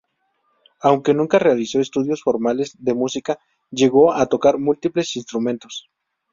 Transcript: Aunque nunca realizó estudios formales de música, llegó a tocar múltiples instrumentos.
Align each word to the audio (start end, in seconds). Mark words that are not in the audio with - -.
Aunque 0.79 1.13
nunca 1.13 1.37
realizó 1.37 1.79
estudios 1.79 2.23
formales 2.23 2.73
de 2.79 2.95
música, 2.95 3.37
llegó 3.69 4.13
a 4.13 4.25
tocar 4.25 4.57
múltiples 4.57 5.15
instrumentos. 5.15 5.91